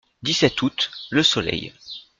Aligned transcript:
dix-sept 0.23 0.59
août., 0.63 0.89
Le 1.11 1.21
Soleil. 1.21 1.73